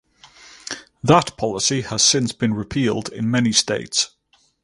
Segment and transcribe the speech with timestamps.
[1.03, 4.09] That policy has since been repealed in many states.